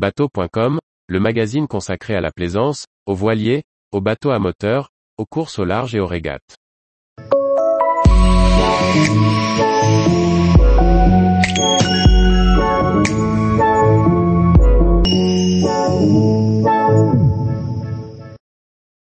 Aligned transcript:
Bateau.com, 0.00 0.78
le 1.08 1.20
magazine 1.20 1.68
consacré 1.68 2.14
à 2.14 2.22
la 2.22 2.30
plaisance, 2.30 2.86
aux 3.04 3.14
voiliers, 3.14 3.64
aux 3.92 4.00
bateaux 4.00 4.30
à 4.30 4.38
moteur, 4.38 4.88
aux 5.18 5.26
courses 5.26 5.58
au 5.58 5.66
large 5.66 5.94
et 5.94 6.00
aux 6.00 6.06
régates. 6.06 6.56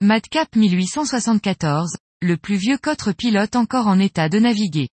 Madcap 0.02 0.56
1874, 0.56 1.98
le 2.24 2.36
plus 2.38 2.56
vieux 2.56 2.80
cotre 2.80 3.14
pilote 3.16 3.56
encore 3.56 3.86
en 3.86 4.00
état 4.00 4.28
de 4.28 4.40
naviguer. 4.40 4.90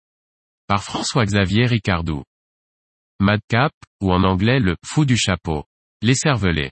Par 0.68 0.82
François-Xavier 0.82 1.66
Ricardou. 1.66 2.22
Madcap, 3.20 3.72
ou 4.00 4.10
en 4.10 4.24
anglais 4.24 4.58
le 4.58 4.74
fou 4.86 5.04
du 5.04 5.18
chapeau, 5.18 5.64
l'écervelé, 6.02 6.70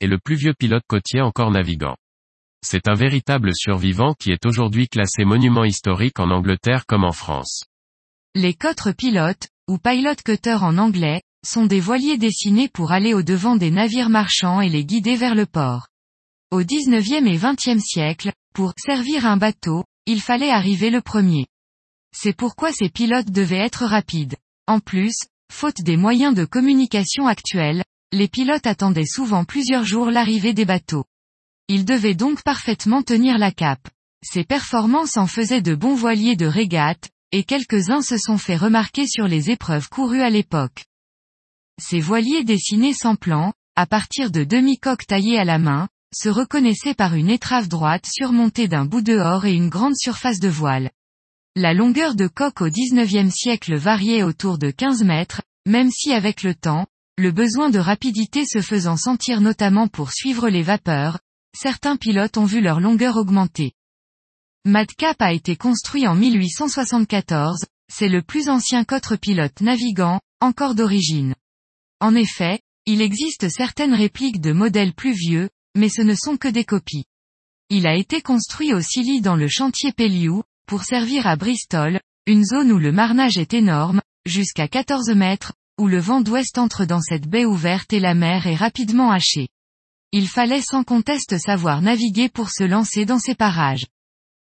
est 0.00 0.06
le 0.06 0.18
plus 0.18 0.36
vieux 0.36 0.54
pilote 0.54 0.82
côtier 0.86 1.20
encore 1.20 1.50
navigant. 1.50 1.96
C'est 2.62 2.88
un 2.88 2.94
véritable 2.94 3.54
survivant 3.54 4.14
qui 4.14 4.30
est 4.32 4.46
aujourd'hui 4.46 4.88
classé 4.88 5.24
monument 5.24 5.64
historique 5.64 6.18
en 6.18 6.30
Angleterre 6.30 6.84
comme 6.86 7.04
en 7.04 7.12
France. 7.12 7.64
Les 8.34 8.54
cotres 8.54 8.94
pilotes, 8.94 9.48
ou 9.68 9.78
pilot 9.78 10.16
cutter 10.24 10.58
en 10.60 10.78
anglais, 10.78 11.22
sont 11.46 11.66
des 11.66 11.80
voiliers 11.80 12.18
dessinés 12.18 12.68
pour 12.68 12.90
aller 12.90 13.14
au 13.14 13.22
devant 13.22 13.56
des 13.56 13.70
navires 13.70 14.08
marchands 14.08 14.60
et 14.60 14.68
les 14.68 14.84
guider 14.84 15.16
vers 15.16 15.34
le 15.34 15.46
port. 15.46 15.88
Au 16.50 16.62
19e 16.62 17.26
et 17.26 17.36
20e 17.36 17.80
siècle, 17.80 18.32
pour 18.54 18.72
servir 18.78 19.26
un 19.26 19.36
bateau, 19.36 19.84
il 20.06 20.20
fallait 20.20 20.50
arriver 20.50 20.90
le 20.90 21.00
premier. 21.00 21.46
C'est 22.16 22.36
pourquoi 22.36 22.72
ces 22.72 22.88
pilotes 22.88 23.30
devaient 23.30 23.64
être 23.64 23.84
rapides. 23.84 24.36
En 24.66 24.80
plus, 24.80 25.14
faute 25.52 25.82
des 25.82 25.96
moyens 25.96 26.34
de 26.34 26.44
communication 26.44 27.26
actuels, 27.26 27.84
les 28.14 28.28
pilotes 28.28 28.66
attendaient 28.66 29.06
souvent 29.06 29.44
plusieurs 29.44 29.84
jours 29.84 30.10
l'arrivée 30.10 30.54
des 30.54 30.64
bateaux. 30.64 31.04
Ils 31.68 31.84
devaient 31.84 32.14
donc 32.14 32.42
parfaitement 32.42 33.02
tenir 33.02 33.38
la 33.38 33.50
cape. 33.50 33.88
Ces 34.22 34.44
performances 34.44 35.16
en 35.16 35.26
faisaient 35.26 35.62
de 35.62 35.74
bons 35.74 35.96
voiliers 35.96 36.36
de 36.36 36.46
régate, 36.46 37.10
et 37.32 37.42
quelques-uns 37.42 38.02
se 38.02 38.16
sont 38.16 38.38
fait 38.38 38.56
remarquer 38.56 39.06
sur 39.06 39.26
les 39.26 39.50
épreuves 39.50 39.88
courues 39.88 40.22
à 40.22 40.30
l'époque. 40.30 40.84
Ces 41.82 41.98
voiliers 41.98 42.44
dessinés 42.44 42.94
sans 42.94 43.16
plan, 43.16 43.52
à 43.74 43.86
partir 43.86 44.30
de 44.30 44.44
demi-coques 44.44 45.06
taillées 45.06 45.38
à 45.38 45.44
la 45.44 45.58
main, 45.58 45.88
se 46.14 46.28
reconnaissait 46.28 46.94
par 46.94 47.14
une 47.14 47.28
étrave 47.28 47.66
droite 47.66 48.06
surmontée 48.06 48.68
d'un 48.68 48.84
bout 48.84 49.02
dehors 49.02 49.44
et 49.44 49.54
une 49.54 49.68
grande 49.68 49.96
surface 49.96 50.38
de 50.38 50.48
voile. 50.48 50.92
La 51.56 51.74
longueur 51.74 52.14
de 52.14 52.28
coque 52.28 52.60
au 52.60 52.68
XIXe 52.68 53.34
siècle 53.34 53.74
variait 53.74 54.22
autour 54.22 54.58
de 54.58 54.70
15 54.70 55.02
mètres, 55.02 55.42
même 55.66 55.90
si 55.90 56.12
avec 56.12 56.44
le 56.44 56.54
temps, 56.54 56.86
le 57.16 57.30
besoin 57.30 57.70
de 57.70 57.78
rapidité 57.78 58.44
se 58.44 58.60
faisant 58.60 58.96
sentir 58.96 59.40
notamment 59.40 59.86
pour 59.86 60.12
suivre 60.12 60.48
les 60.48 60.62
vapeurs, 60.62 61.20
certains 61.56 61.96
pilotes 61.96 62.36
ont 62.36 62.44
vu 62.44 62.60
leur 62.60 62.80
longueur 62.80 63.16
augmenter. 63.16 63.72
Madcap 64.64 65.20
a 65.20 65.32
été 65.32 65.56
construit 65.56 66.08
en 66.08 66.16
1874, 66.16 67.66
c'est 67.92 68.08
le 68.08 68.22
plus 68.22 68.48
ancien 68.48 68.82
cotre 68.84 69.16
pilote 69.16 69.60
navigant, 69.60 70.20
encore 70.40 70.74
d'origine. 70.74 71.34
En 72.00 72.16
effet, 72.16 72.60
il 72.86 73.00
existe 73.00 73.48
certaines 73.48 73.94
répliques 73.94 74.40
de 74.40 74.52
modèles 74.52 74.94
plus 74.94 75.12
vieux, 75.12 75.50
mais 75.76 75.88
ce 75.88 76.02
ne 76.02 76.14
sont 76.14 76.36
que 76.36 76.48
des 76.48 76.64
copies. 76.64 77.04
Il 77.70 77.86
a 77.86 77.94
été 77.94 78.22
construit 78.22 78.74
au 78.74 78.80
Scilly 78.80 79.20
dans 79.20 79.36
le 79.36 79.48
chantier 79.48 79.92
Pelliou, 79.92 80.42
pour 80.66 80.82
servir 80.82 81.26
à 81.26 81.36
Bristol, 81.36 82.00
une 82.26 82.44
zone 82.44 82.72
où 82.72 82.78
le 82.78 82.90
marnage 82.90 83.38
est 83.38 83.54
énorme, 83.54 84.00
jusqu'à 84.26 84.66
14 84.66 85.10
mètres, 85.10 85.52
où 85.78 85.88
le 85.88 85.98
vent 85.98 86.20
d'ouest 86.20 86.58
entre 86.58 86.84
dans 86.84 87.00
cette 87.00 87.26
baie 87.26 87.44
ouverte 87.44 87.92
et 87.92 88.00
la 88.00 88.14
mer 88.14 88.46
est 88.46 88.54
rapidement 88.54 89.10
hachée. 89.10 89.48
Il 90.12 90.28
fallait 90.28 90.62
sans 90.62 90.84
conteste 90.84 91.38
savoir 91.38 91.82
naviguer 91.82 92.28
pour 92.28 92.50
se 92.50 92.62
lancer 92.62 93.04
dans 93.04 93.18
ces 93.18 93.34
parages. 93.34 93.86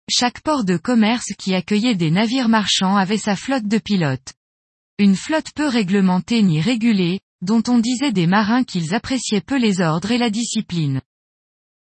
Chaque 0.09 0.41
port 0.41 0.65
de 0.65 0.75
commerce 0.75 1.33
qui 1.37 1.55
accueillait 1.55 1.95
des 1.95 2.11
navires 2.11 2.49
marchands 2.49 2.97
avait 2.97 3.17
sa 3.17 3.37
flotte 3.37 3.67
de 3.67 3.77
pilotes. 3.77 4.33
Une 4.99 5.15
flotte 5.15 5.53
peu 5.55 5.67
réglementée 5.67 6.43
ni 6.43 6.59
régulée, 6.59 7.21
dont 7.41 7.63
on 7.69 7.79
disait 7.79 8.11
des 8.11 8.27
marins 8.27 8.65
qu'ils 8.65 8.93
appréciaient 8.93 9.41
peu 9.41 9.57
les 9.57 9.79
ordres 9.79 10.11
et 10.11 10.17
la 10.17 10.29
discipline. 10.29 11.01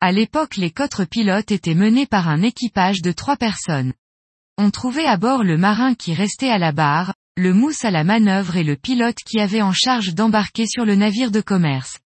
À 0.00 0.10
l'époque 0.12 0.56
les 0.56 0.70
cotres 0.70 1.06
pilotes 1.06 1.52
étaient 1.52 1.74
menés 1.74 2.06
par 2.06 2.28
un 2.28 2.42
équipage 2.42 3.02
de 3.02 3.12
trois 3.12 3.36
personnes. 3.36 3.92
On 4.56 4.70
trouvait 4.70 5.06
à 5.06 5.16
bord 5.16 5.44
le 5.44 5.56
marin 5.56 5.94
qui 5.94 6.14
restait 6.14 6.50
à 6.50 6.58
la 6.58 6.72
barre, 6.72 7.14
le 7.38 7.54
mousse 7.54 7.84
à 7.84 7.92
la 7.92 8.02
manœuvre 8.02 8.56
et 8.56 8.64
le 8.64 8.74
pilote 8.74 9.18
qui 9.24 9.38
avait 9.38 9.62
en 9.62 9.72
charge 9.72 10.12
d'embarquer 10.12 10.66
sur 10.66 10.84
le 10.84 10.96
navire 10.96 11.30
de 11.30 11.40
commerce. 11.40 12.00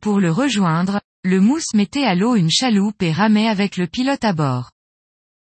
Pour 0.00 0.18
le 0.18 0.32
rejoindre, 0.32 1.02
le 1.24 1.42
mousse 1.42 1.74
mettait 1.74 2.04
à 2.04 2.14
l'eau 2.14 2.36
une 2.36 2.50
chaloupe 2.50 3.02
et 3.02 3.12
ramait 3.12 3.48
avec 3.48 3.76
le 3.76 3.86
pilote 3.86 4.24
à 4.24 4.32
bord. 4.32 4.70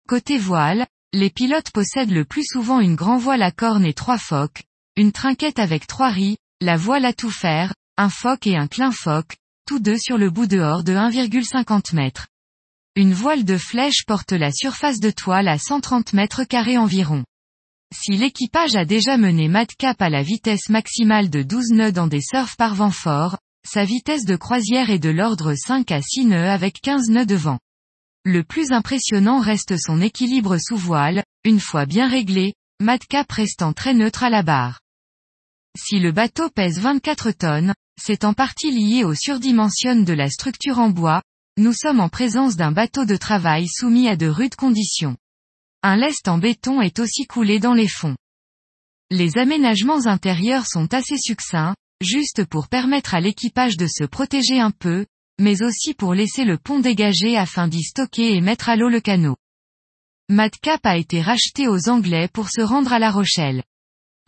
Côté 0.08 0.38
voile, 0.38 0.86
les 1.12 1.28
pilotes 1.28 1.70
possèdent 1.72 2.10
le 2.10 2.24
plus 2.24 2.46
souvent 2.46 2.80
une 2.80 2.94
grand 2.94 3.18
voile 3.18 3.42
à 3.42 3.50
cornes 3.50 3.84
et 3.84 3.92
trois 3.92 4.16
focs, 4.16 4.62
une 4.96 5.12
trinquette 5.12 5.58
avec 5.58 5.86
trois 5.86 6.08
riz, 6.08 6.38
la 6.62 6.78
voile 6.78 7.04
à 7.04 7.12
tout 7.12 7.30
faire, 7.30 7.74
un 7.98 8.08
foc 8.08 8.46
et 8.46 8.56
un 8.56 8.66
clin 8.66 8.92
foc, 8.92 9.36
tous 9.66 9.78
deux 9.78 9.98
sur 9.98 10.16
le 10.16 10.30
bout 10.30 10.46
dehors 10.46 10.84
de 10.84 10.94
1,50 10.94 11.98
m. 11.98 12.10
Une 12.96 13.12
voile 13.12 13.44
de 13.44 13.58
flèche 13.58 14.06
porte 14.06 14.32
la 14.32 14.50
surface 14.50 15.00
de 15.00 15.10
toile 15.10 15.48
à 15.48 15.58
130 15.58 16.14
mètres 16.14 16.44
carrés 16.44 16.78
environ. 16.78 17.24
Si 17.94 18.16
l'équipage 18.16 18.75
a 18.75 18.86
déjà 18.86 19.19
mené 19.19 19.48
Madcap 19.48 20.00
à 20.00 20.08
la 20.08 20.22
vitesse 20.22 20.70
maximale 20.70 21.28
de 21.28 21.42
12 21.42 21.72
nœuds 21.72 21.92
dans 21.92 22.06
des 22.06 22.22
surfs 22.22 22.56
par 22.56 22.75
vent 22.75 22.91
fort, 22.91 23.36
sa 23.69 23.84
vitesse 23.84 24.25
de 24.25 24.34
croisière 24.34 24.88
est 24.88 24.98
de 24.98 25.10
l'ordre 25.10 25.54
5 25.54 25.91
à 25.92 26.00
6 26.00 26.25
nœuds 26.25 26.48
avec 26.48 26.80
15 26.80 27.10
nœuds 27.10 27.26
de 27.26 27.34
vent. 27.34 27.58
Le 28.25 28.44
plus 28.44 28.72
impressionnant 28.72 29.41
reste 29.41 29.76
son 29.78 30.00
équilibre 30.00 30.56
sous 30.58 30.76
voile, 30.76 31.22
une 31.44 31.60
fois 31.60 31.84
bien 31.84 32.08
réglé, 32.08 32.54
Madcap 32.80 33.30
restant 33.30 33.75
très 33.75 33.92
neutre 33.92 34.24
à 34.24 34.30
la 34.30 34.42
barre. 34.42 34.80
Si 35.76 35.98
le 35.98 36.12
bateau 36.12 36.48
pèse 36.48 36.78
24 36.78 37.30
tonnes, 37.32 37.74
c'est 38.00 38.24
en 38.24 38.32
partie 38.32 38.70
lié 38.70 39.04
au 39.04 39.14
surdimension 39.14 39.97
de 39.97 40.12
la 40.14 40.30
structure 40.30 40.78
en 40.78 40.88
bois, 40.88 41.22
nous 41.59 41.74
sommes 41.74 42.00
en 42.00 42.09
présence 42.09 42.56
d'un 42.56 42.72
bateau 42.72 43.04
de 43.04 43.16
travail 43.16 43.69
soumis 43.69 44.09
à 44.09 44.16
de 44.16 44.26
rudes 44.26 44.56
conditions. 44.56 45.16
Un 45.84 45.97
lest 45.97 46.28
en 46.28 46.38
béton 46.38 46.81
est 46.81 47.00
aussi 47.00 47.26
coulé 47.26 47.59
dans 47.59 47.75
les 47.75 47.88
fonds. 47.88 48.16
Les 49.10 49.37
aménagements 49.37 50.06
intérieurs 50.06 50.66
sont 50.66 50.94
assez 50.94 51.19
succincts, 51.19 51.75
juste 52.00 52.44
pour 52.44 52.69
permettre 52.69 53.15
à 53.15 53.20
l'équipage 53.20 53.76
de 53.76 53.88
se 53.88 54.04
protéger 54.04 54.60
un 54.60 54.71
peu, 54.71 55.06
mais 55.41 55.62
aussi 55.62 55.94
pour 55.94 56.15
laisser 56.15 56.44
le 56.44 56.56
pont 56.56 56.78
dégagé 56.78 57.37
afin 57.37 57.66
d'y 57.66 57.82
stocker 57.82 58.37
et 58.37 58.41
mettre 58.41 58.69
à 58.69 58.76
l'eau 58.76 58.88
le 58.88 59.00
canot. 59.00 59.37
Madcap 60.28 60.87
a 60.87 60.97
été 60.97 61.21
racheté 61.21 61.66
aux 61.66 61.88
Anglais 61.88 62.28
pour 62.32 62.48
se 62.48 62.60
rendre 62.60 62.92
à 62.92 63.00
La 63.00 63.10
Rochelle. 63.10 63.65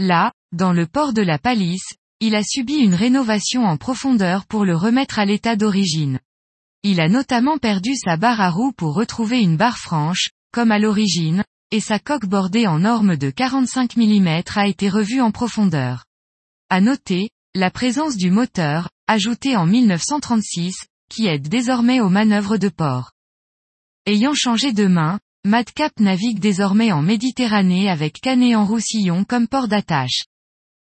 Là, 0.00 0.32
dans 0.52 0.72
le 0.72 0.86
port 0.86 1.12
de 1.12 1.22
la 1.22 1.38
Palisse, 1.38 1.94
il 2.18 2.34
a 2.34 2.42
subi 2.42 2.74
une 2.74 2.94
rénovation 2.94 3.64
en 3.64 3.76
profondeur 3.76 4.44
pour 4.46 4.64
le 4.64 4.76
remettre 4.76 5.20
à 5.20 5.24
l'état 5.24 5.54
d'origine. 5.54 6.18
Il 6.82 7.00
a 7.00 7.08
notamment 7.08 7.58
perdu 7.58 7.94
sa 7.94 8.16
barre 8.16 8.40
à 8.40 8.50
roue 8.50 8.72
pour 8.72 8.94
retrouver 8.94 9.40
une 9.40 9.56
barre 9.56 9.78
franche, 9.78 10.30
comme 10.54 10.70
à 10.70 10.78
l'origine, 10.78 11.42
et 11.72 11.80
sa 11.80 11.98
coque 11.98 12.26
bordée 12.26 12.68
en 12.68 12.78
norme 12.78 13.16
de 13.16 13.28
45 13.28 13.96
mm 13.96 14.42
a 14.54 14.68
été 14.68 14.88
revue 14.88 15.20
en 15.20 15.32
profondeur. 15.32 16.04
À 16.70 16.80
noter, 16.80 17.30
la 17.56 17.72
présence 17.72 18.16
du 18.16 18.30
moteur, 18.30 18.88
ajouté 19.08 19.56
en 19.56 19.66
1936, 19.66 20.76
qui 21.10 21.26
aide 21.26 21.48
désormais 21.48 22.00
aux 22.00 22.08
manœuvres 22.08 22.56
de 22.56 22.68
port. 22.68 23.10
Ayant 24.06 24.34
changé 24.34 24.72
de 24.72 24.86
main, 24.86 25.18
Madcap 25.44 25.98
navigue 25.98 26.38
désormais 26.38 26.92
en 26.92 27.02
Méditerranée 27.02 27.90
avec 27.90 28.20
Canet-en-Roussillon 28.20 29.24
comme 29.24 29.48
port 29.48 29.66
d'attache. 29.66 30.22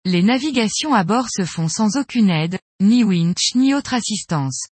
Les 0.04 0.24
navigations 0.24 0.94
à 0.94 1.04
bord 1.04 1.28
se 1.30 1.44
font 1.44 1.68
sans 1.68 1.96
aucune 1.96 2.30
aide, 2.30 2.58
ni 2.80 3.04
winch 3.04 3.54
ni 3.54 3.72
autre 3.72 3.94
assistance. 3.94 4.66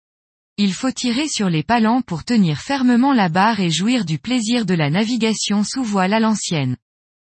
Il 0.57 0.73
faut 0.73 0.93
tirer 0.93 1.27
sur 1.27 1.51
les 1.51 1.65
palans 1.65 2.01
pour 2.01 2.23
tenir 2.23 2.61
fermement 2.61 3.13
la 3.13 3.29
barre 3.29 3.59
et 3.59 3.71
jouir 3.71 4.05
du 4.05 4.21
plaisir 4.21 4.67
de 4.67 4.75
la 4.75 4.89
navigation 4.89 5.65
sous 5.65 5.83
voile 5.83 6.15
à 6.15 6.21
l'ancienne. 6.21 6.77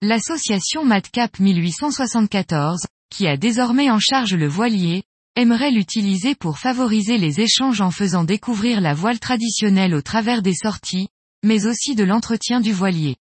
L'association 0.02 0.84
Madcap 0.84 1.40
1874, 1.40 2.82
qui 3.10 3.26
a 3.28 3.38
désormais 3.38 3.90
en 3.90 4.00
charge 4.00 4.36
le 4.36 4.50
voilier, 4.50 5.04
aimerait 5.38 5.72
l'utiliser 5.72 6.36
pour 6.36 6.60
favoriser 6.60 7.18
les 7.18 7.40
échanges 7.40 7.80
en 7.80 7.90
faisant 7.90 8.26
découvrir 8.26 8.82
la 8.82 8.94
voile 8.94 9.20
traditionnelle 9.20 9.96
au 9.96 10.02
travers 10.02 10.42
des 10.42 10.54
sorties, 10.54 11.08
mais 11.42 11.68
aussi 11.68 11.96
de 11.96 12.04
l'entretien 12.04 12.60
du 12.60 12.74
voilier. 12.74 13.16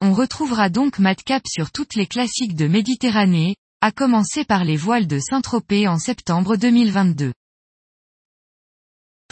On 0.00 0.14
retrouvera 0.14 0.68
donc 0.68 0.98
Madcap 0.98 1.44
sur 1.46 1.70
toutes 1.70 1.94
les 1.94 2.06
classiques 2.08 2.56
de 2.56 2.66
Méditerranée, 2.66 3.54
à 3.80 3.92
commencer 3.92 4.44
par 4.44 4.64
les 4.64 4.76
voiles 4.76 5.06
de 5.06 5.20
Saint-Tropez 5.20 5.86
en 5.86 6.00
septembre 6.00 6.56
2022. 6.56 7.32